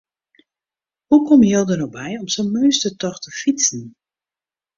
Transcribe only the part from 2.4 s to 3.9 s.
meunstertocht te fytsen?